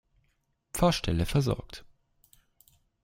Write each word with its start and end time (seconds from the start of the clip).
Pfarrstelle 0.73 1.27
versorgt. 1.27 1.85